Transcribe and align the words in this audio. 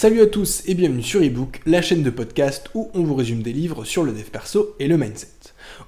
Salut 0.00 0.22
à 0.22 0.26
tous 0.26 0.62
et 0.64 0.72
bienvenue 0.72 1.02
sur 1.02 1.20
eBook, 1.20 1.60
la 1.66 1.82
chaîne 1.82 2.02
de 2.02 2.08
podcast 2.08 2.70
où 2.72 2.90
on 2.94 3.02
vous 3.02 3.14
résume 3.14 3.42
des 3.42 3.52
livres 3.52 3.84
sur 3.84 4.02
le 4.02 4.12
dev 4.12 4.30
perso 4.30 4.74
et 4.78 4.88
le 4.88 4.96
mindset. 4.96 5.26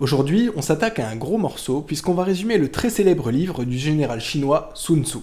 Aujourd'hui, 0.01 0.51
on 0.55 0.61
s'attaque 0.61 0.99
à 0.99 1.09
un 1.09 1.17
gros 1.17 1.39
morceau 1.39 1.81
puisqu'on 1.81 2.13
va 2.13 2.23
résumer 2.23 2.59
le 2.59 2.71
très 2.71 2.91
célèbre 2.91 3.31
livre 3.31 3.65
du 3.65 3.79
général 3.79 4.21
chinois 4.21 4.71
Sun 4.75 5.03
Tzu. 5.03 5.21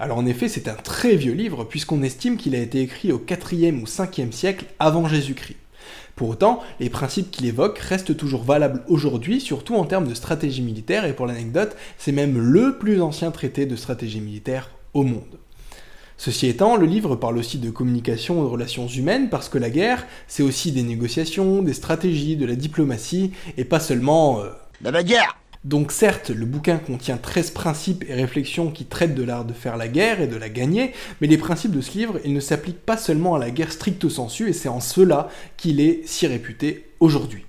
Alors 0.00 0.18
en 0.18 0.26
effet, 0.26 0.48
c'est 0.48 0.66
un 0.66 0.74
très 0.74 1.14
vieux 1.14 1.34
livre 1.34 1.62
puisqu'on 1.62 2.02
estime 2.02 2.36
qu'il 2.36 2.56
a 2.56 2.58
été 2.58 2.80
écrit 2.80 3.12
au 3.12 3.18
4e 3.18 3.80
ou 3.80 3.84
5e 3.84 4.32
siècle 4.32 4.64
avant 4.80 5.06
Jésus-Christ. 5.06 5.58
Pour 6.16 6.30
autant, 6.30 6.60
les 6.80 6.90
principes 6.90 7.30
qu'il 7.30 7.46
évoque 7.46 7.78
restent 7.78 8.16
toujours 8.16 8.42
valables 8.42 8.82
aujourd'hui, 8.88 9.40
surtout 9.40 9.76
en 9.76 9.84
termes 9.84 10.08
de 10.08 10.14
stratégie 10.14 10.62
militaire, 10.62 11.04
et 11.04 11.12
pour 11.12 11.26
l'anecdote, 11.26 11.76
c'est 11.98 12.10
même 12.10 12.36
le 12.36 12.78
plus 12.78 13.00
ancien 13.00 13.30
traité 13.30 13.64
de 13.64 13.76
stratégie 13.76 14.20
militaire 14.20 14.70
au 14.92 15.04
monde. 15.04 15.38
Ceci 16.24 16.46
étant, 16.46 16.76
le 16.76 16.86
livre 16.86 17.16
parle 17.16 17.36
aussi 17.36 17.58
de 17.58 17.68
communication 17.68 18.38
et 18.38 18.40
de 18.40 18.46
relations 18.46 18.86
humaines 18.86 19.28
parce 19.28 19.50
que 19.50 19.58
la 19.58 19.68
guerre, 19.68 20.06
c'est 20.26 20.42
aussi 20.42 20.72
des 20.72 20.82
négociations, 20.82 21.60
des 21.60 21.74
stratégies, 21.74 22.36
de 22.36 22.46
la 22.46 22.54
diplomatie 22.54 23.32
et 23.58 23.64
pas 23.66 23.78
seulement 23.78 24.40
euh, 24.40 24.48
la 24.80 24.90
bagarre 24.90 25.38
donc 25.64 25.92
certes, 25.92 26.30
le 26.30 26.46
bouquin 26.46 26.78
contient 26.78 27.18
13 27.18 27.50
principes 27.50 28.04
et 28.08 28.14
réflexions 28.14 28.70
qui 28.70 28.86
traitent 28.86 29.14
de 29.14 29.22
l'art 29.22 29.44
de 29.44 29.52
faire 29.52 29.76
la 29.76 29.86
guerre 29.86 30.22
et 30.22 30.26
de 30.26 30.36
la 30.36 30.48
gagner, 30.48 30.94
mais 31.20 31.26
les 31.26 31.36
principes 31.36 31.72
de 31.72 31.82
ce 31.82 31.92
livre, 31.92 32.18
ils 32.24 32.32
ne 32.32 32.40
s'appliquent 32.40 32.84
pas 32.84 32.96
seulement 32.96 33.34
à 33.34 33.38
la 33.38 33.50
guerre 33.50 33.72
stricto 33.72 34.08
sensu, 34.08 34.48
et 34.48 34.54
c'est 34.54 34.68
en 34.68 34.80
cela 34.80 35.28
qu'il 35.58 35.80
est 35.80 36.06
si 36.06 36.26
réputé 36.26 36.86
aujourd'hui. 37.00 37.44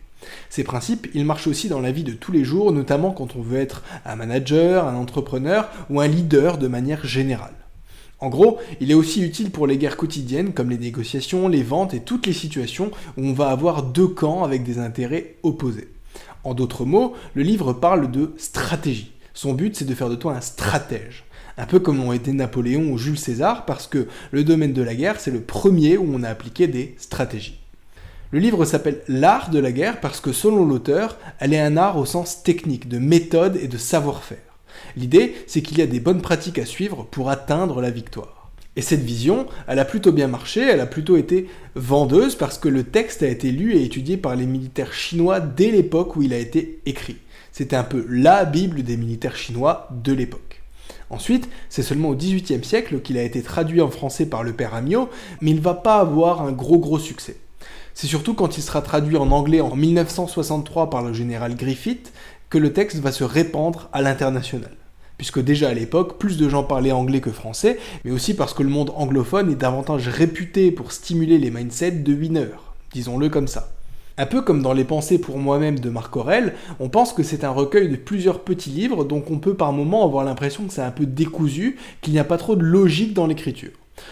Ces 0.49 0.63
principes, 0.63 1.07
ils 1.13 1.25
marchent 1.25 1.47
aussi 1.47 1.69
dans 1.69 1.81
la 1.81 1.91
vie 1.91 2.05
de 2.05 2.13
tous 2.13 2.31
les 2.33 2.43
jours, 2.43 2.71
notamment 2.73 3.11
quand 3.11 3.35
on 3.35 3.41
veut 3.41 3.59
être 3.59 3.83
un 4.05 4.15
manager, 4.15 4.85
un 4.87 4.95
entrepreneur 4.95 5.69
ou 5.89 5.99
un 5.99 6.07
leader 6.07 6.57
de 6.57 6.67
manière 6.67 7.05
générale. 7.05 7.64
En 8.25 8.29
gros, 8.29 8.57
il 8.81 8.89
est 8.89 8.95
aussi 8.95 9.21
utile 9.21 9.51
pour 9.51 9.67
les 9.67 9.77
guerres 9.77 9.97
quotidiennes 9.97 10.51
comme 10.51 10.71
les 10.71 10.79
négociations, 10.79 11.47
les 11.47 11.61
ventes 11.61 11.93
et 11.93 11.99
toutes 11.99 12.25
les 12.25 12.33
situations 12.33 12.89
où 13.17 13.23
on 13.23 13.33
va 13.33 13.49
avoir 13.49 13.83
deux 13.83 14.07
camps 14.07 14.43
avec 14.43 14.63
des 14.63 14.79
intérêts 14.79 15.35
opposés. 15.43 15.89
En 16.43 16.55
d'autres 16.55 16.85
mots, 16.85 17.13
le 17.35 17.43
livre 17.43 17.71
parle 17.71 18.09
de 18.09 18.33
stratégie. 18.37 19.11
Son 19.35 19.53
but, 19.53 19.75
c'est 19.75 19.85
de 19.85 19.93
faire 19.93 20.09
de 20.09 20.15
toi 20.15 20.33
un 20.33 20.41
stratège. 20.41 21.25
Un 21.59 21.67
peu 21.67 21.77
comme 21.77 21.97
l'ont 21.97 22.13
été 22.13 22.33
Napoléon 22.33 22.91
ou 22.91 22.97
Jules 22.97 23.19
César, 23.19 23.63
parce 23.65 23.85
que 23.85 24.07
le 24.31 24.43
domaine 24.43 24.73
de 24.73 24.81
la 24.81 24.95
guerre, 24.95 25.19
c'est 25.19 25.29
le 25.29 25.41
premier 25.41 25.95
où 25.95 26.09
on 26.11 26.23
a 26.23 26.29
appliqué 26.29 26.65
des 26.65 26.95
stratégies. 26.97 27.59
Le 28.31 28.39
livre 28.39 28.65
s'appelle 28.65 29.03
L'art 29.07 29.51
de 29.51 29.59
la 29.59 29.71
guerre 29.71 29.99
parce 29.99 30.19
que 30.19 30.33
selon 30.33 30.65
l'auteur, 30.65 31.19
elle 31.37 31.53
est 31.53 31.59
un 31.59 31.77
art 31.77 31.99
au 31.99 32.05
sens 32.05 32.41
technique, 32.41 32.89
de 32.89 32.97
méthode 32.97 33.55
et 33.61 33.67
de 33.67 33.77
savoir-faire. 33.77 34.54
L'idée, 34.95 35.35
c'est 35.47 35.61
qu'il 35.61 35.77
y 35.77 35.81
a 35.81 35.87
des 35.87 35.99
bonnes 35.99 36.21
pratiques 36.21 36.59
à 36.59 36.65
suivre 36.65 37.07
pour 37.09 37.29
atteindre 37.29 37.81
la 37.81 37.91
victoire. 37.91 38.51
Et 38.77 38.81
cette 38.81 39.03
vision, 39.03 39.47
elle 39.67 39.79
a 39.79 39.85
plutôt 39.85 40.11
bien 40.11 40.27
marché, 40.27 40.61
elle 40.61 40.81
a 40.81 40.85
plutôt 40.85 41.15
été 41.15 41.47
vendeuse 41.75 42.35
parce 42.35 42.57
que 42.57 42.67
le 42.67 42.83
texte 42.83 43.23
a 43.23 43.27
été 43.27 43.51
lu 43.51 43.73
et 43.73 43.83
étudié 43.83 44.17
par 44.17 44.35
les 44.35 44.45
militaires 44.45 44.93
chinois 44.93 45.39
dès 45.39 45.71
l'époque 45.71 46.15
où 46.17 46.23
il 46.23 46.33
a 46.33 46.37
été 46.37 46.81
écrit. 46.85 47.17
C'était 47.53 47.77
un 47.77 47.85
peu 47.85 48.05
la 48.09 48.43
Bible 48.43 48.83
des 48.83 48.97
militaires 48.97 49.37
chinois 49.37 49.87
de 50.03 50.11
l'époque. 50.11 50.61
Ensuite, 51.09 51.47
c'est 51.69 51.83
seulement 51.83 52.09
au 52.09 52.15
XVIIIe 52.15 52.63
siècle 52.63 52.99
qu'il 52.99 53.17
a 53.17 53.23
été 53.23 53.41
traduit 53.41 53.79
en 53.79 53.89
français 53.89 54.25
par 54.25 54.43
le 54.43 54.53
père 54.53 54.73
Amiot, 54.73 55.09
mais 55.39 55.51
il 55.51 55.57
ne 55.57 55.61
va 55.61 55.75
pas 55.75 55.99
avoir 55.99 56.41
un 56.41 56.51
gros 56.51 56.79
gros 56.79 56.99
succès. 56.99 57.37
C'est 57.93 58.07
surtout 58.07 58.33
quand 58.33 58.57
il 58.57 58.61
sera 58.61 58.81
traduit 58.81 59.15
en 59.15 59.31
anglais 59.31 59.61
en 59.61 59.73
1963 59.73 60.89
par 60.89 61.01
le 61.01 61.13
général 61.13 61.55
Griffith 61.55 62.11
le 62.57 62.73
texte 62.73 62.97
va 62.97 63.11
se 63.11 63.23
répandre 63.23 63.89
à 63.93 64.01
l'international 64.01 64.71
puisque 65.17 65.41
déjà 65.41 65.69
à 65.69 65.73
l'époque, 65.73 66.17
plus 66.19 66.37
de 66.37 66.49
gens 66.49 66.63
parlaient 66.63 66.91
anglais 66.91 67.21
que 67.21 67.31
français, 67.31 67.77
mais 68.03 68.11
aussi 68.11 68.33
parce 68.33 68.53
que 68.53 68.63
le 68.63 68.69
monde 68.69 68.91
anglophone 68.95 69.51
est 69.51 69.55
davantage 69.55 70.07
réputé 70.07 70.71
pour 70.71 70.91
stimuler 70.91 71.37
les 71.37 71.51
mindsets 71.51 71.91
de 71.91 72.13
winners, 72.13 72.57
disons-le 72.93 73.29
comme 73.29 73.47
ça. 73.47 73.71
Un 74.17 74.25
peu 74.25 74.41
comme 74.41 74.61
dans 74.61 74.71
Les 74.71 74.85
Pensées 74.85 75.19
pour 75.19 75.37
moi-même 75.37 75.79
de 75.79 75.89
Marc 75.89 76.15
Aurel, 76.15 76.53
on 76.79 76.87
pense 76.87 77.11
que 77.11 77.23
c'est 77.23 77.43
un 77.43 77.49
recueil 77.49 77.89
de 77.89 77.97
plusieurs 77.97 78.41
petits 78.41 78.69
livres, 78.69 79.03
donc 79.03 79.29
on 79.29 79.39
peut 79.39 79.55
par 79.55 79.73
moments 79.73 80.05
avoir 80.05 80.23
l'impression 80.23 80.65
que 80.65 80.73
c'est 80.73 80.81
un 80.81 80.91
peu 80.91 81.05
décousu, 81.05 81.77
qu'il 82.01 82.13
n'y 82.13 82.19
a 82.19 82.23
pas 82.23 82.37
trop 82.37 82.55
de 82.55 82.63
logique 82.63 83.13
dans 83.13 83.27
l'écriture. 83.27 83.71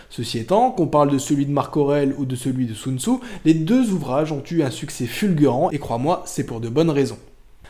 Ceci 0.10 0.40
étant, 0.40 0.72
qu'on 0.72 0.88
parle 0.88 1.12
de 1.12 1.18
celui 1.18 1.46
de 1.46 1.52
Marc 1.52 1.76
Aurel 1.78 2.14
ou 2.18 2.26
de 2.26 2.36
celui 2.36 2.66
de 2.66 2.74
Sun 2.74 3.00
Tzu, 3.00 3.12
les 3.46 3.54
deux 3.54 3.92
ouvrages 3.92 4.32
ont 4.34 4.44
eu 4.52 4.62
un 4.64 4.72
succès 4.72 5.06
fulgurant, 5.06 5.72
et 5.72 5.80
crois-moi, 5.80 6.24
c'est 6.26 6.46
pour 6.46 6.60
de 6.60 6.70
bonnes 6.70 6.90
raisons. 6.90 7.20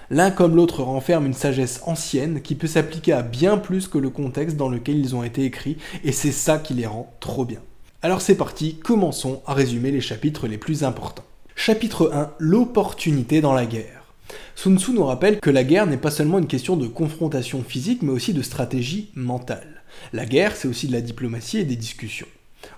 L'un 0.10 0.32
comme 0.32 0.56
l'autre 0.56 0.84
renferme 0.84 1.26
une 1.26 1.34
sagesse 1.34 1.82
ancienne 1.86 2.42
qui 2.42 2.56
peut 2.56 2.68
s'appliquer 2.68 3.14
à 3.14 3.22
bien 3.22 3.58
plus 3.58 3.88
que 3.88 3.98
le 3.98 4.10
contexte 4.10 4.58
dans 4.58 4.70
lequel 4.70 4.98
ils 4.98 5.16
ont 5.16 5.24
été 5.24 5.44
écrits, 5.44 5.78
et 6.04 6.12
c'est 6.12 6.32
ça 6.32 6.58
qui 6.58 6.74
les 6.74 6.86
rend 6.86 7.14
trop 7.20 7.46
bien. 7.46 7.60
Alors 8.02 8.22
c'est 8.22 8.36
parti, 8.36 8.76
commençons 8.76 9.42
à 9.46 9.54
résumer 9.54 9.92
les 9.92 10.02
chapitres 10.02 10.48
les 10.48 10.58
plus 10.58 10.84
importants. 10.84 11.24
Chapitre 11.56 12.12
1 12.14 12.32
L'opportunité 12.40 13.40
dans 13.40 13.54
la 13.54 13.66
guerre. 13.66 14.04
Sun 14.56 14.78
Tzu 14.78 14.92
nous 14.92 15.06
rappelle 15.06 15.40
que 15.40 15.50
la 15.50 15.64
guerre 15.64 15.88
n'est 15.88 15.98
pas 15.98 16.12
seulement 16.12 16.40
une 16.40 16.48
question 16.48 16.76
de 16.76 16.88
confrontation 16.88 17.64
physique, 17.64 18.02
mais 18.02 18.12
aussi 18.12 18.34
de 18.34 18.42
stratégie 18.42 19.12
mentale. 19.16 19.84
La 20.12 20.26
guerre, 20.26 20.56
c'est 20.56 20.68
aussi 20.68 20.88
de 20.88 20.94
la 20.94 21.02
diplomatie 21.02 21.60
et 21.60 21.66
des 21.66 21.76
discussions. 21.76 22.28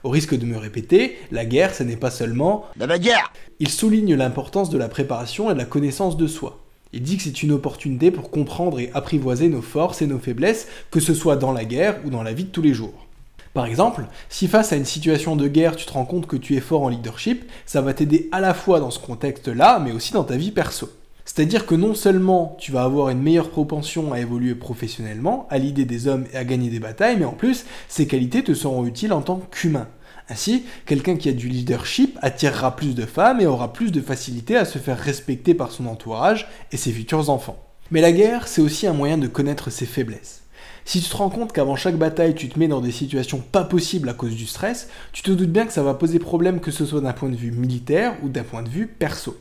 Au 0.03 0.09
risque 0.09 0.38
de 0.38 0.46
me 0.46 0.58
répéter, 0.58 1.18
la 1.31 1.46
guerre, 1.46 1.74
ce 1.74 1.84
n'est 1.84 1.96
pas 1.96 2.12
seulement 2.12 2.66
la 2.78 2.88
bagarre. 2.88 3.31
Il 3.59 3.69
souligne 3.69 4.16
l'importance 4.16 4.69
de 4.69 4.78
la 4.78 4.90
préparation 4.90 5.50
et 5.50 5.53
de 5.53 5.59
la 5.59 5.66
connaissance 5.66 6.18
de 6.18 6.28
soi. 6.28 6.65
Il 6.96 7.02
dit 7.02 7.18
que 7.18 7.24
c'est 7.24 7.44
une 7.44 7.52
opportunité 7.52 8.10
pour 8.10 8.32
comprendre 8.32 8.80
et 8.80 8.90
apprivoiser 8.94 9.50
nos 9.50 9.62
forces 9.62 10.02
et 10.02 10.08
nos 10.08 10.18
faiblesses, 10.18 10.70
que 10.92 11.02
ce 11.02 11.14
soit 11.14 11.36
dans 11.36 11.52
la 11.52 11.66
guerre 11.66 12.00
ou 12.06 12.10
dans 12.10 12.24
la 12.24 12.32
vie 12.32 12.46
de 12.46 12.50
tous 12.50 12.62
les 12.62 12.74
jours. 12.74 13.06
Par 13.54 13.66
exemple, 13.66 14.06
si 14.30 14.48
face 14.48 14.72
à 14.72 14.78
une 14.78 14.86
situation 14.86 15.36
de 15.36 15.50
guerre 15.50 15.76
tu 15.76 15.86
te 15.86 15.92
rends 15.92 16.06
compte 16.06 16.26
que 16.26 16.38
tu 16.38 16.56
es 16.56 16.62
fort 16.62 16.84
en 16.84 16.90
leadership, 16.90 17.44
ça 17.66 17.82
va 17.82 17.94
t'aider 17.94 18.30
à 18.32 18.40
la 18.40 18.54
fois 18.54 18.80
dans 18.80 18.92
ce 18.92 19.00
contexte-là, 19.00 19.80
mais 19.84 19.92
aussi 19.92 20.14
dans 20.14 20.24
ta 20.24 20.38
vie 20.38 20.52
perso. 20.52 20.90
C'est-à-dire 21.26 21.66
que 21.66 21.76
non 21.76 21.96
seulement 21.96 22.56
tu 22.62 22.72
vas 22.72 22.84
avoir 22.84 23.10
une 23.10 23.22
meilleure 23.22 23.50
propension 23.50 24.14
à 24.14 24.22
évoluer 24.22 24.56
professionnellement, 24.56 25.48
à 25.50 25.58
l'idée 25.58 25.84
des 25.84 26.08
hommes 26.08 26.26
et 26.32 26.38
à 26.38 26.46
gagner 26.46 26.70
des 26.70 26.80
batailles, 26.80 27.18
mais 27.20 27.26
en 27.26 27.34
plus, 27.34 27.66
ces 27.90 28.08
qualités 28.08 28.42
te 28.42 28.54
seront 28.54 28.86
utiles 28.86 29.12
en 29.12 29.22
tant 29.22 29.42
qu'humain. 29.52 29.88
Ainsi, 30.30 30.66
quelqu'un 30.86 31.18
qui 31.18 31.30
a 31.30 31.34
du 31.34 31.47
leadership 31.47 32.17
attirera 32.22 32.76
plus 32.76 32.96
de 32.96 33.05
femmes 33.05 33.41
et 33.41 33.46
aura 33.46 33.73
plus 33.73 33.91
de 33.91 34.02
facilité 34.02 34.58
à 34.58 34.66
se 34.66 34.79
faire 34.79 34.97
respecter 34.97 35.53
par 35.53 35.72
son 35.72 35.85
entourage 35.85 36.47
et 36.72 36.78
ses 36.78 36.91
futurs 36.91 37.29
enfants. 37.29 37.64
Mais 37.91 38.02
la 38.02 38.11
guerre, 38.11 38.47
c'est 38.47 38.61
aussi 38.61 38.88
un 38.88 38.94
moyen 38.94 39.20
de 39.20 39.28
connaître 39.28 39.70
ses 39.70 39.85
faiblesses. 39.85 40.41
Si 40.84 41.02
tu 41.02 41.09
te 41.09 41.17
rends 41.17 41.29
compte 41.29 41.52
qu'avant 41.52 41.76
chaque 41.76 41.97
bataille, 41.97 42.35
tu 42.35 42.50
te 42.50 42.58
mets 42.58 42.67
dans 42.67 42.82
des 42.82 42.91
situations 42.91 43.40
pas 43.40 43.64
possibles 43.64 44.09
à 44.09 44.14
cause 44.14 44.35
du 44.35 44.46
stress, 44.46 44.90
tu 45.14 45.22
te 45.22 45.32
doutes 45.32 45.52
bien 45.52 45.66
que 45.66 45.73
ça 45.73 45.84
va 45.84 45.94
poser 45.94 46.20
problème 46.20 46.59
que 46.59 46.72
ce 46.72 46.85
soit 46.85 47.02
d'un 47.02 47.14
point 47.14 47.29
de 47.29 47.35
vue 47.35 47.52
militaire 47.52 48.16
ou 48.23 48.29
d'un 48.29 48.44
point 48.44 48.64
de 48.64 48.70
vue 48.70 48.88
perso. 48.88 49.38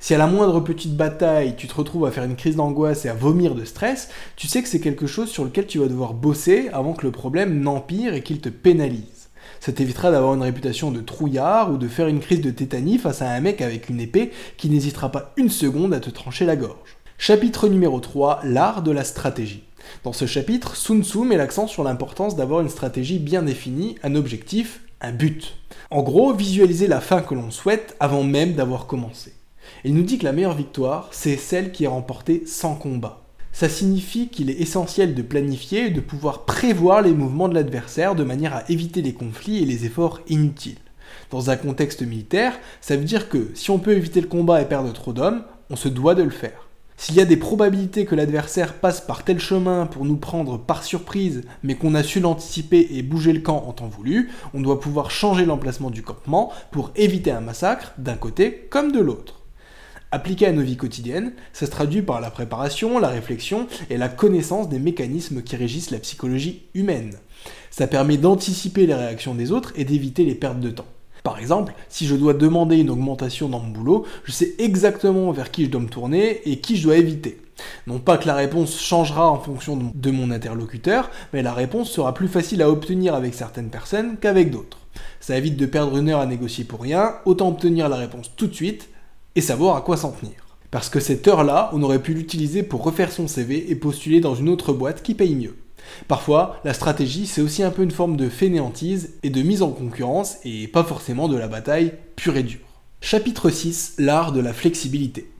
Si 0.00 0.14
à 0.14 0.18
la 0.18 0.26
moindre 0.26 0.60
petite 0.60 0.96
bataille, 0.96 1.56
tu 1.56 1.66
te 1.66 1.74
retrouves 1.74 2.06
à 2.06 2.10
faire 2.10 2.24
une 2.24 2.36
crise 2.36 2.56
d'angoisse 2.56 3.04
et 3.04 3.08
à 3.08 3.14
vomir 3.14 3.54
de 3.54 3.64
stress, 3.64 4.08
tu 4.36 4.48
sais 4.48 4.62
que 4.62 4.68
c'est 4.68 4.80
quelque 4.80 5.06
chose 5.06 5.30
sur 5.30 5.44
lequel 5.44 5.66
tu 5.66 5.78
vas 5.78 5.88
devoir 5.88 6.12
bosser 6.12 6.68
avant 6.72 6.92
que 6.92 7.06
le 7.06 7.12
problème 7.12 7.60
n'empire 7.60 8.12
et 8.12 8.22
qu'il 8.22 8.40
te 8.40 8.48
pénalise. 8.48 9.21
Ça 9.64 9.72
t'évitera 9.72 10.10
d'avoir 10.10 10.34
une 10.34 10.42
réputation 10.42 10.90
de 10.90 11.00
trouillard 11.00 11.70
ou 11.70 11.76
de 11.76 11.86
faire 11.86 12.08
une 12.08 12.18
crise 12.18 12.40
de 12.40 12.50
tétanie 12.50 12.98
face 12.98 13.22
à 13.22 13.30
un 13.30 13.38
mec 13.38 13.60
avec 13.60 13.88
une 13.88 14.00
épée 14.00 14.32
qui 14.56 14.68
n'hésitera 14.68 15.12
pas 15.12 15.32
une 15.36 15.50
seconde 15.50 15.94
à 15.94 16.00
te 16.00 16.10
trancher 16.10 16.44
la 16.44 16.56
gorge. 16.56 16.98
Chapitre 17.16 17.68
numéro 17.68 18.00
3, 18.00 18.40
l'art 18.42 18.82
de 18.82 18.90
la 18.90 19.04
stratégie. 19.04 19.62
Dans 20.02 20.12
ce 20.12 20.26
chapitre, 20.26 20.74
Sun 20.74 21.04
Tzu 21.04 21.18
met 21.20 21.36
l'accent 21.36 21.68
sur 21.68 21.84
l'importance 21.84 22.34
d'avoir 22.34 22.60
une 22.60 22.68
stratégie 22.68 23.20
bien 23.20 23.42
définie, 23.42 23.94
un 24.02 24.16
objectif, 24.16 24.80
un 25.00 25.12
but. 25.12 25.54
En 25.92 26.02
gros, 26.02 26.34
visualiser 26.34 26.88
la 26.88 27.00
fin 27.00 27.22
que 27.22 27.34
l'on 27.34 27.52
souhaite 27.52 27.94
avant 28.00 28.24
même 28.24 28.54
d'avoir 28.54 28.88
commencé. 28.88 29.32
Il 29.84 29.94
nous 29.94 30.02
dit 30.02 30.18
que 30.18 30.24
la 30.24 30.32
meilleure 30.32 30.56
victoire, 30.56 31.06
c'est 31.12 31.36
celle 31.36 31.70
qui 31.70 31.84
est 31.84 31.86
remportée 31.86 32.42
sans 32.46 32.74
combat. 32.74 33.21
Ça 33.52 33.68
signifie 33.68 34.28
qu'il 34.28 34.48
est 34.48 34.60
essentiel 34.60 35.14
de 35.14 35.22
planifier 35.22 35.86
et 35.86 35.90
de 35.90 36.00
pouvoir 36.00 36.46
prévoir 36.46 37.02
les 37.02 37.12
mouvements 37.12 37.50
de 37.50 37.54
l'adversaire 37.54 38.14
de 38.14 38.24
manière 38.24 38.56
à 38.56 38.64
éviter 38.70 39.02
les 39.02 39.12
conflits 39.12 39.62
et 39.62 39.66
les 39.66 39.84
efforts 39.84 40.20
inutiles. 40.26 40.78
Dans 41.30 41.50
un 41.50 41.56
contexte 41.56 42.02
militaire, 42.02 42.58
ça 42.80 42.96
veut 42.96 43.04
dire 43.04 43.28
que 43.28 43.50
si 43.54 43.70
on 43.70 43.78
peut 43.78 43.92
éviter 43.92 44.22
le 44.22 44.26
combat 44.26 44.62
et 44.62 44.68
perdre 44.68 44.92
trop 44.92 45.12
d'hommes, 45.12 45.44
on 45.68 45.76
se 45.76 45.88
doit 45.88 46.14
de 46.14 46.22
le 46.22 46.30
faire. 46.30 46.68
S'il 46.96 47.16
y 47.16 47.20
a 47.20 47.26
des 47.26 47.36
probabilités 47.36 48.04
que 48.04 48.14
l'adversaire 48.14 48.74
passe 48.74 49.00
par 49.00 49.24
tel 49.24 49.38
chemin 49.38 49.86
pour 49.86 50.04
nous 50.04 50.16
prendre 50.16 50.56
par 50.56 50.82
surprise, 50.82 51.42
mais 51.62 51.74
qu'on 51.74 51.94
a 51.94 52.02
su 52.02 52.20
l'anticiper 52.20 52.88
et 52.92 53.02
bouger 53.02 53.32
le 53.32 53.40
camp 53.40 53.64
en 53.66 53.72
temps 53.72 53.88
voulu, 53.88 54.30
on 54.54 54.60
doit 54.60 54.80
pouvoir 54.80 55.10
changer 55.10 55.44
l'emplacement 55.44 55.90
du 55.90 56.02
campement 56.02 56.52
pour 56.70 56.90
éviter 56.96 57.32
un 57.32 57.40
massacre 57.40 57.92
d'un 57.98 58.16
côté 58.16 58.68
comme 58.70 58.92
de 58.92 59.00
l'autre. 59.00 59.41
Appliqué 60.14 60.44
à 60.44 60.52
nos 60.52 60.60
vies 60.60 60.76
quotidiennes, 60.76 61.32
ça 61.54 61.64
se 61.64 61.70
traduit 61.70 62.02
par 62.02 62.20
la 62.20 62.30
préparation, 62.30 62.98
la 62.98 63.08
réflexion 63.08 63.66
et 63.88 63.96
la 63.96 64.10
connaissance 64.10 64.68
des 64.68 64.78
mécanismes 64.78 65.40
qui 65.40 65.56
régissent 65.56 65.90
la 65.90 66.00
psychologie 66.00 66.64
humaine. 66.74 67.14
Ça 67.70 67.86
permet 67.86 68.18
d'anticiper 68.18 68.86
les 68.86 68.92
réactions 68.92 69.34
des 69.34 69.52
autres 69.52 69.72
et 69.74 69.86
d'éviter 69.86 70.26
les 70.26 70.34
pertes 70.34 70.60
de 70.60 70.68
temps. 70.68 70.84
Par 71.24 71.38
exemple, 71.38 71.72
si 71.88 72.06
je 72.06 72.14
dois 72.14 72.34
demander 72.34 72.76
une 72.76 72.90
augmentation 72.90 73.48
dans 73.48 73.60
mon 73.60 73.70
boulot, 73.70 74.04
je 74.24 74.32
sais 74.32 74.52
exactement 74.58 75.32
vers 75.32 75.50
qui 75.50 75.64
je 75.64 75.70
dois 75.70 75.80
me 75.80 75.88
tourner 75.88 76.42
et 76.44 76.58
qui 76.58 76.76
je 76.76 76.82
dois 76.82 76.98
éviter. 76.98 77.40
Non 77.86 77.98
pas 77.98 78.18
que 78.18 78.26
la 78.26 78.34
réponse 78.34 78.82
changera 78.82 79.30
en 79.30 79.40
fonction 79.40 79.92
de 79.94 80.10
mon 80.10 80.30
interlocuteur, 80.30 81.10
mais 81.32 81.40
la 81.40 81.54
réponse 81.54 81.90
sera 81.90 82.12
plus 82.12 82.28
facile 82.28 82.60
à 82.60 82.68
obtenir 82.68 83.14
avec 83.14 83.32
certaines 83.32 83.70
personnes 83.70 84.18
qu'avec 84.20 84.50
d'autres. 84.50 84.78
Ça 85.20 85.38
évite 85.38 85.56
de 85.56 85.64
perdre 85.64 85.96
une 85.96 86.10
heure 86.10 86.20
à 86.20 86.26
négocier 86.26 86.64
pour 86.64 86.82
rien, 86.82 87.14
autant 87.24 87.48
obtenir 87.48 87.88
la 87.88 87.96
réponse 87.96 88.30
tout 88.36 88.46
de 88.46 88.54
suite 88.54 88.90
et 89.36 89.40
savoir 89.40 89.76
à 89.76 89.80
quoi 89.80 89.96
s'en 89.96 90.12
tenir. 90.12 90.34
Parce 90.70 90.88
que 90.88 91.00
cette 91.00 91.28
heure-là, 91.28 91.70
on 91.72 91.82
aurait 91.82 92.02
pu 92.02 92.14
l'utiliser 92.14 92.62
pour 92.62 92.82
refaire 92.82 93.12
son 93.12 93.28
CV 93.28 93.70
et 93.70 93.74
postuler 93.74 94.20
dans 94.20 94.34
une 94.34 94.48
autre 94.48 94.72
boîte 94.72 95.02
qui 95.02 95.14
paye 95.14 95.34
mieux. 95.34 95.56
Parfois, 96.08 96.60
la 96.64 96.74
stratégie, 96.74 97.26
c'est 97.26 97.42
aussi 97.42 97.62
un 97.62 97.70
peu 97.70 97.82
une 97.82 97.90
forme 97.90 98.16
de 98.16 98.28
fainéantise 98.28 99.14
et 99.22 99.30
de 99.30 99.42
mise 99.42 99.62
en 99.62 99.70
concurrence, 99.70 100.36
et 100.44 100.68
pas 100.68 100.84
forcément 100.84 101.28
de 101.28 101.36
la 101.36 101.48
bataille 101.48 101.92
pure 102.16 102.36
et 102.36 102.42
dure. 102.42 102.60
Chapitre 103.00 103.50
6 103.50 103.96
L'art 103.98 104.32
de 104.32 104.40
la 104.40 104.52
flexibilité. 104.52 105.30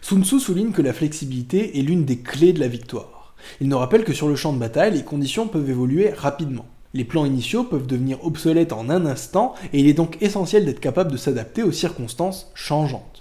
Sun 0.00 0.24
Tzu 0.24 0.40
souligne 0.40 0.72
que 0.72 0.82
la 0.82 0.92
flexibilité 0.92 1.78
est 1.78 1.82
l'une 1.82 2.04
des 2.04 2.18
clés 2.18 2.52
de 2.52 2.60
la 2.60 2.68
victoire. 2.68 3.34
Il 3.60 3.68
nous 3.68 3.78
rappelle 3.78 4.04
que 4.04 4.12
sur 4.12 4.28
le 4.28 4.36
champ 4.36 4.52
de 4.52 4.58
bataille, 4.58 4.94
les 4.94 5.04
conditions 5.04 5.48
peuvent 5.48 5.68
évoluer 5.68 6.10
rapidement. 6.10 6.66
Les 6.94 7.04
plans 7.04 7.26
initiaux 7.26 7.64
peuvent 7.64 7.86
devenir 7.86 8.24
obsolètes 8.24 8.72
en 8.72 8.88
un 8.88 9.04
instant, 9.04 9.54
et 9.72 9.80
il 9.80 9.88
est 9.88 9.94
donc 9.94 10.16
essentiel 10.20 10.64
d'être 10.64 10.80
capable 10.80 11.12
de 11.12 11.16
s'adapter 11.16 11.62
aux 11.62 11.72
circonstances 11.72 12.50
changeantes. 12.54 13.17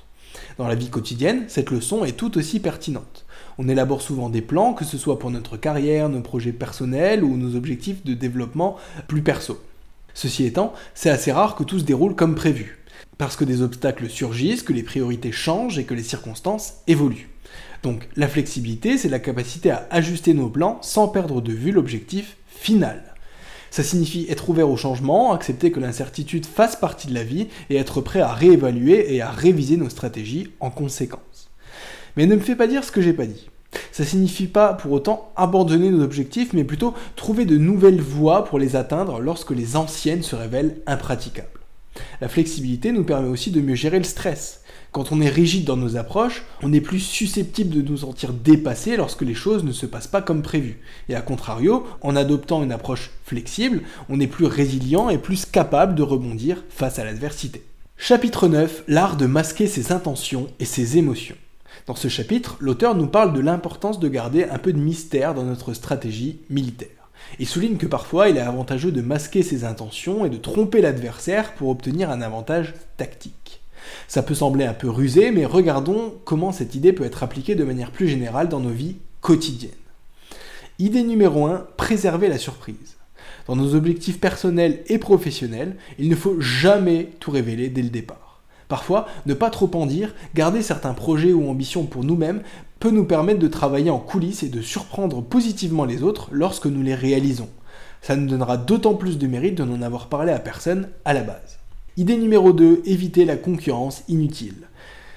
Dans 0.57 0.67
la 0.67 0.75
vie 0.75 0.89
quotidienne, 0.89 1.45
cette 1.47 1.69
leçon 1.69 2.03
est 2.03 2.17
tout 2.17 2.37
aussi 2.37 2.59
pertinente. 2.59 3.25
On 3.59 3.69
élabore 3.69 4.01
souvent 4.01 4.29
des 4.29 4.41
plans, 4.41 4.73
que 4.73 4.85
ce 4.85 4.97
soit 4.97 5.19
pour 5.19 5.29
notre 5.29 5.55
carrière, 5.55 6.09
nos 6.09 6.21
projets 6.21 6.51
personnels 6.51 7.23
ou 7.23 7.37
nos 7.37 7.55
objectifs 7.55 8.03
de 8.03 8.15
développement 8.15 8.77
plus 9.07 9.21
perso. 9.21 9.59
Ceci 10.15 10.45
étant, 10.45 10.73
c'est 10.95 11.11
assez 11.11 11.31
rare 11.31 11.55
que 11.55 11.63
tout 11.63 11.77
se 11.77 11.83
déroule 11.83 12.15
comme 12.15 12.33
prévu, 12.33 12.79
parce 13.19 13.35
que 13.35 13.45
des 13.45 13.61
obstacles 13.61 14.09
surgissent, 14.09 14.63
que 14.63 14.73
les 14.73 14.81
priorités 14.81 15.31
changent 15.31 15.77
et 15.77 15.83
que 15.83 15.93
les 15.93 16.03
circonstances 16.03 16.77
évoluent. 16.87 17.29
Donc 17.83 18.09
la 18.15 18.27
flexibilité, 18.27 18.97
c'est 18.97 19.09
la 19.09 19.19
capacité 19.19 19.69
à 19.69 19.87
ajuster 19.91 20.33
nos 20.33 20.49
plans 20.49 20.79
sans 20.81 21.07
perdre 21.07 21.39
de 21.39 21.53
vue 21.53 21.71
l'objectif 21.71 22.37
final. 22.47 23.15
Ça 23.71 23.83
signifie 23.83 24.25
être 24.29 24.49
ouvert 24.49 24.69
au 24.69 24.77
changement, 24.77 25.33
accepter 25.33 25.71
que 25.71 25.79
l'incertitude 25.79 26.45
fasse 26.45 26.75
partie 26.75 27.07
de 27.07 27.13
la 27.13 27.23
vie 27.23 27.47
et 27.69 27.75
être 27.75 28.01
prêt 28.01 28.21
à 28.21 28.33
réévaluer 28.33 29.13
et 29.13 29.21
à 29.21 29.29
réviser 29.29 29.77
nos 29.77 29.89
stratégies 29.89 30.51
en 30.59 30.69
conséquence. 30.69 31.49
Mais 32.15 32.25
ne 32.25 32.35
me 32.35 32.41
fais 32.41 32.55
pas 32.55 32.67
dire 32.67 32.83
ce 32.83 32.91
que 32.91 33.01
j'ai 33.01 33.13
pas 33.13 33.25
dit. 33.25 33.49
Ça 33.91 34.05
signifie 34.05 34.47
pas 34.47 34.73
pour 34.73 34.91
autant 34.91 35.31
abandonner 35.35 35.89
nos 35.89 36.03
objectifs, 36.03 36.53
mais 36.53 36.63
plutôt 36.63 36.93
trouver 37.15 37.45
de 37.45 37.57
nouvelles 37.57 38.01
voies 38.01 38.45
pour 38.45 38.59
les 38.59 38.75
atteindre 38.75 39.19
lorsque 39.19 39.51
les 39.51 39.75
anciennes 39.75 40.23
se 40.23 40.35
révèlent 40.35 40.77
impraticables. 40.87 41.47
La 42.19 42.29
flexibilité 42.29 42.91
nous 42.91 43.03
permet 43.03 43.29
aussi 43.29 43.51
de 43.51 43.61
mieux 43.61 43.75
gérer 43.75 43.99
le 43.99 44.03
stress. 44.03 44.61
Quand 44.91 45.11
on 45.11 45.21
est 45.21 45.29
rigide 45.29 45.65
dans 45.65 45.77
nos 45.77 45.97
approches, 45.97 46.43
on 46.63 46.73
est 46.73 46.81
plus 46.81 46.99
susceptible 46.99 47.75
de 47.75 47.87
nous 47.87 47.97
sentir 47.97 48.33
dépassé 48.33 48.97
lorsque 48.97 49.21
les 49.21 49.35
choses 49.35 49.63
ne 49.63 49.71
se 49.71 49.85
passent 49.85 50.07
pas 50.07 50.23
comme 50.23 50.41
prévu. 50.41 50.79
Et 51.09 51.15
à 51.15 51.21
contrario, 51.21 51.85
en 52.01 52.15
adoptant 52.15 52.63
une 52.63 52.71
approche 52.71 53.11
flexible, 53.23 53.81
on 54.09 54.19
est 54.19 54.27
plus 54.27 54.45
résilient 54.45 55.09
et 55.09 55.19
plus 55.19 55.45
capable 55.45 55.93
de 55.93 56.01
rebondir 56.01 56.63
face 56.69 56.97
à 56.97 57.05
l'adversité. 57.05 57.63
Chapitre 57.97 58.47
9 58.47 58.85
L'art 58.87 59.17
de 59.17 59.27
masquer 59.27 59.67
ses 59.67 59.91
intentions 59.91 60.47
et 60.59 60.65
ses 60.65 60.97
émotions. 60.97 61.35
Dans 61.85 61.95
ce 61.95 62.07
chapitre, 62.07 62.57
l'auteur 62.59 62.95
nous 62.95 63.07
parle 63.07 63.33
de 63.33 63.39
l'importance 63.39 63.99
de 63.99 64.07
garder 64.07 64.45
un 64.45 64.57
peu 64.57 64.73
de 64.73 64.79
mystère 64.79 65.35
dans 65.35 65.43
notre 65.43 65.73
stratégie 65.73 66.39
militaire. 66.49 66.96
Il 67.39 67.47
souligne 67.47 67.77
que 67.77 67.85
parfois 67.85 68.29
il 68.29 68.37
est 68.37 68.41
avantageux 68.41 68.91
de 68.91 69.01
masquer 69.01 69.43
ses 69.43 69.63
intentions 69.63 70.25
et 70.25 70.29
de 70.29 70.37
tromper 70.37 70.81
l'adversaire 70.81 71.53
pour 71.53 71.69
obtenir 71.69 72.09
un 72.09 72.21
avantage 72.21 72.73
tactique. 72.97 73.61
Ça 74.07 74.23
peut 74.23 74.35
sembler 74.35 74.65
un 74.65 74.73
peu 74.73 74.89
rusé, 74.89 75.31
mais 75.31 75.45
regardons 75.45 76.13
comment 76.25 76.51
cette 76.51 76.75
idée 76.75 76.93
peut 76.93 77.05
être 77.05 77.23
appliquée 77.23 77.55
de 77.55 77.63
manière 77.63 77.91
plus 77.91 78.07
générale 78.07 78.49
dans 78.49 78.59
nos 78.59 78.69
vies 78.69 78.97
quotidiennes. 79.21 79.71
Idée 80.79 81.03
numéro 81.03 81.47
1, 81.47 81.67
préserver 81.77 82.27
la 82.27 82.37
surprise. 82.37 82.97
Dans 83.47 83.55
nos 83.55 83.75
objectifs 83.75 84.19
personnels 84.19 84.83
et 84.87 84.97
professionnels, 84.97 85.75
il 85.97 86.09
ne 86.09 86.15
faut 86.15 86.39
jamais 86.39 87.09
tout 87.19 87.31
révéler 87.31 87.69
dès 87.69 87.81
le 87.81 87.89
départ. 87.89 88.26
Parfois, 88.67 89.07
ne 89.25 89.33
pas 89.33 89.49
trop 89.49 89.69
en 89.75 89.85
dire, 89.85 90.13
garder 90.35 90.61
certains 90.61 90.93
projets 90.93 91.33
ou 91.33 91.49
ambitions 91.49 91.83
pour 91.83 92.03
nous-mêmes 92.03 92.41
peut 92.79 92.91
nous 92.91 93.05
permettre 93.05 93.39
de 93.39 93.47
travailler 93.47 93.89
en 93.89 93.99
coulisses 93.99 94.43
et 94.43 94.49
de 94.49 94.61
surprendre 94.61 95.21
positivement 95.21 95.85
les 95.85 96.03
autres 96.03 96.29
lorsque 96.31 96.67
nous 96.67 96.83
les 96.83 96.95
réalisons. 96.95 97.49
Ça 98.01 98.15
nous 98.15 98.27
donnera 98.27 98.57
d'autant 98.57 98.93
plus 98.93 99.17
de 99.17 99.27
mérite 99.27 99.55
de 99.55 99.63
n'en 99.63 99.81
avoir 99.81 100.07
parlé 100.07 100.31
à 100.31 100.39
personne 100.39 100.89
à 101.05 101.13
la 101.13 101.23
base. 101.23 101.57
Idée 101.95 102.17
numéro 102.17 102.53
2, 102.53 102.83
éviter 102.85 103.25
la 103.25 103.37
concurrence 103.37 104.03
inutile. 104.07 104.67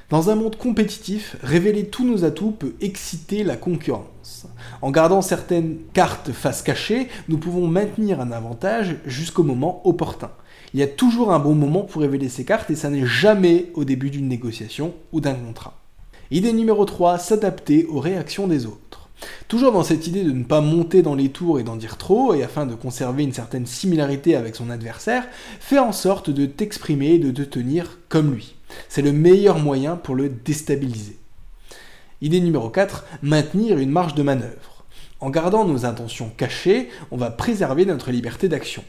Dans 0.08 0.30
un 0.30 0.34
monde 0.34 0.56
compétitif, 0.56 1.36
révéler 1.42 1.86
tous 1.86 2.04
nos 2.04 2.24
atouts 2.24 2.50
peut 2.50 2.74
exciter 2.80 3.44
la 3.44 3.56
concurrence. 3.56 4.46
En 4.82 4.90
gardant 4.90 5.22
certaines 5.22 5.76
cartes 5.92 6.32
face 6.32 6.62
cachée, 6.62 7.08
nous 7.28 7.38
pouvons 7.38 7.68
maintenir 7.68 8.20
un 8.20 8.32
avantage 8.32 8.96
jusqu'au 9.06 9.44
moment 9.44 9.86
opportun. 9.86 10.30
Il 10.72 10.78
y 10.78 10.84
a 10.84 10.86
toujours 10.86 11.32
un 11.32 11.40
bon 11.40 11.56
moment 11.56 11.82
pour 11.82 12.02
révéler 12.02 12.28
ses 12.28 12.44
cartes 12.44 12.70
et 12.70 12.76
ça 12.76 12.90
n'est 12.90 13.06
jamais 13.06 13.72
au 13.74 13.84
début 13.84 14.10
d'une 14.10 14.28
négociation 14.28 14.94
ou 15.10 15.20
d'un 15.20 15.34
contrat. 15.34 15.76
Idée 16.30 16.52
numéro 16.52 16.84
3, 16.84 17.18
s'adapter 17.18 17.86
aux 17.86 17.98
réactions 17.98 18.46
des 18.46 18.66
autres. 18.66 19.08
Toujours 19.48 19.72
dans 19.72 19.82
cette 19.82 20.06
idée 20.06 20.22
de 20.22 20.30
ne 20.30 20.44
pas 20.44 20.60
monter 20.60 21.02
dans 21.02 21.16
les 21.16 21.30
tours 21.30 21.58
et 21.58 21.64
d'en 21.64 21.74
dire 21.74 21.96
trop, 21.98 22.34
et 22.34 22.44
afin 22.44 22.66
de 22.66 22.76
conserver 22.76 23.24
une 23.24 23.32
certaine 23.32 23.66
similarité 23.66 24.36
avec 24.36 24.54
son 24.54 24.70
adversaire, 24.70 25.26
fais 25.58 25.80
en 25.80 25.90
sorte 25.90 26.30
de 26.30 26.46
t'exprimer 26.46 27.14
et 27.14 27.18
de 27.18 27.32
te 27.32 27.42
tenir 27.42 27.98
comme 28.08 28.32
lui. 28.32 28.54
C'est 28.88 29.02
le 29.02 29.12
meilleur 29.12 29.58
moyen 29.58 29.96
pour 29.96 30.14
le 30.14 30.28
déstabiliser. 30.28 31.18
Idée 32.22 32.40
numéro 32.40 32.68
4, 32.70 33.06
maintenir 33.22 33.78
une 33.78 33.90
marge 33.90 34.14
de 34.14 34.22
manœuvre. 34.22 34.84
En 35.18 35.30
gardant 35.30 35.64
nos 35.64 35.84
intentions 35.84 36.30
cachées, 36.36 36.88
on 37.10 37.16
va 37.16 37.30
préserver 37.30 37.84
notre 37.86 38.12
liberté 38.12 38.48
d'action. 38.48 38.84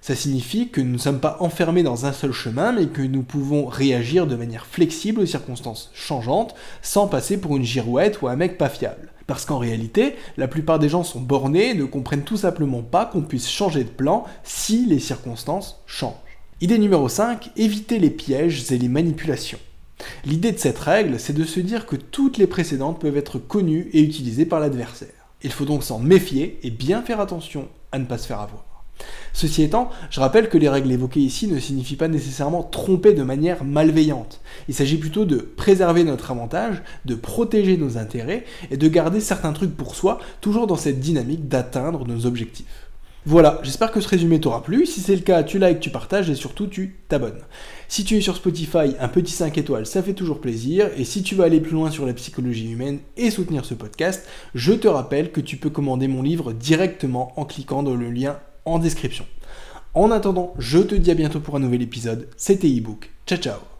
Ça 0.00 0.14
signifie 0.14 0.68
que 0.68 0.80
nous 0.80 0.92
ne 0.92 0.98
sommes 0.98 1.20
pas 1.20 1.36
enfermés 1.40 1.82
dans 1.82 2.06
un 2.06 2.12
seul 2.12 2.32
chemin, 2.32 2.72
mais 2.72 2.86
que 2.86 3.02
nous 3.02 3.22
pouvons 3.22 3.66
réagir 3.66 4.26
de 4.26 4.36
manière 4.36 4.66
flexible 4.66 5.20
aux 5.20 5.26
circonstances 5.26 5.90
changeantes, 5.92 6.54
sans 6.82 7.08
passer 7.08 7.36
pour 7.36 7.56
une 7.56 7.64
girouette 7.64 8.22
ou 8.22 8.28
un 8.28 8.36
mec 8.36 8.58
pas 8.58 8.68
fiable. 8.68 9.12
Parce 9.26 9.44
qu'en 9.44 9.58
réalité, 9.58 10.14
la 10.38 10.48
plupart 10.48 10.78
des 10.78 10.88
gens 10.88 11.02
sont 11.02 11.20
bornés 11.20 11.70
et 11.70 11.74
ne 11.74 11.84
comprennent 11.84 12.22
tout 12.22 12.38
simplement 12.38 12.82
pas 12.82 13.04
qu'on 13.04 13.22
puisse 13.22 13.50
changer 13.50 13.84
de 13.84 13.90
plan 13.90 14.24
si 14.42 14.86
les 14.86 15.00
circonstances 15.00 15.82
changent. 15.86 16.14
Idée 16.60 16.78
numéro 16.78 17.08
5, 17.08 17.50
éviter 17.56 17.98
les 17.98 18.10
pièges 18.10 18.72
et 18.72 18.78
les 18.78 18.88
manipulations. 18.88 19.58
L'idée 20.24 20.52
de 20.52 20.58
cette 20.58 20.78
règle, 20.78 21.20
c'est 21.20 21.32
de 21.32 21.44
se 21.44 21.60
dire 21.60 21.86
que 21.86 21.96
toutes 21.96 22.38
les 22.38 22.46
précédentes 22.46 23.00
peuvent 23.00 23.16
être 23.16 23.38
connues 23.38 23.90
et 23.92 24.00
utilisées 24.00 24.46
par 24.46 24.60
l'adversaire. 24.60 25.08
Il 25.42 25.52
faut 25.52 25.64
donc 25.64 25.84
s'en 25.84 25.98
méfier 25.98 26.58
et 26.62 26.70
bien 26.70 27.02
faire 27.02 27.20
attention 27.20 27.68
à 27.92 27.98
ne 27.98 28.06
pas 28.06 28.18
se 28.18 28.26
faire 28.26 28.40
avoir. 28.40 28.77
Ceci 29.32 29.62
étant, 29.62 29.90
je 30.10 30.20
rappelle 30.20 30.48
que 30.48 30.58
les 30.58 30.68
règles 30.68 30.90
évoquées 30.90 31.20
ici 31.20 31.46
ne 31.46 31.60
signifient 31.60 31.96
pas 31.96 32.08
nécessairement 32.08 32.62
tromper 32.62 33.12
de 33.12 33.22
manière 33.22 33.64
malveillante. 33.64 34.40
Il 34.68 34.74
s'agit 34.74 34.96
plutôt 34.96 35.24
de 35.24 35.36
préserver 35.36 36.04
notre 36.04 36.30
avantage, 36.30 36.82
de 37.04 37.14
protéger 37.14 37.76
nos 37.76 37.98
intérêts 37.98 38.44
et 38.70 38.76
de 38.76 38.88
garder 38.88 39.20
certains 39.20 39.52
trucs 39.52 39.76
pour 39.76 39.94
soi, 39.94 40.18
toujours 40.40 40.66
dans 40.66 40.76
cette 40.76 41.00
dynamique 41.00 41.48
d'atteindre 41.48 42.06
nos 42.06 42.26
objectifs. 42.26 42.88
Voilà, 43.26 43.60
j'espère 43.62 43.92
que 43.92 44.00
ce 44.00 44.08
résumé 44.08 44.40
t'aura 44.40 44.62
plu. 44.62 44.86
Si 44.86 45.00
c'est 45.00 45.14
le 45.14 45.20
cas, 45.20 45.42
tu 45.42 45.58
likes, 45.58 45.80
tu 45.80 45.90
partages 45.90 46.30
et 46.30 46.34
surtout 46.34 46.66
tu 46.66 46.96
t'abonnes. 47.08 47.42
Si 47.86 48.02
tu 48.02 48.16
es 48.16 48.20
sur 48.22 48.36
Spotify, 48.36 48.94
un 48.98 49.08
petit 49.08 49.32
5 49.32 49.58
étoiles, 49.58 49.84
ça 49.86 50.02
fait 50.02 50.14
toujours 50.14 50.40
plaisir. 50.40 50.88
Et 50.96 51.04
si 51.04 51.22
tu 51.22 51.34
veux 51.34 51.44
aller 51.44 51.60
plus 51.60 51.72
loin 51.72 51.90
sur 51.90 52.06
la 52.06 52.14
psychologie 52.14 52.70
humaine 52.70 53.00
et 53.18 53.30
soutenir 53.30 53.66
ce 53.66 53.74
podcast, 53.74 54.26
je 54.54 54.72
te 54.72 54.88
rappelle 54.88 55.30
que 55.30 55.42
tu 55.42 55.58
peux 55.58 55.68
commander 55.68 56.08
mon 56.08 56.22
livre 56.22 56.52
directement 56.54 57.38
en 57.38 57.44
cliquant 57.44 57.82
dans 57.82 57.96
le 57.96 58.10
lien 58.10 58.38
en 58.68 58.78
description. 58.78 59.26
En 59.94 60.10
attendant, 60.10 60.54
je 60.58 60.78
te 60.78 60.94
dis 60.94 61.10
à 61.10 61.14
bientôt 61.14 61.40
pour 61.40 61.56
un 61.56 61.60
nouvel 61.60 61.82
épisode. 61.82 62.28
C'était 62.36 62.70
ebook. 62.70 63.10
Ciao 63.26 63.38
ciao 63.38 63.77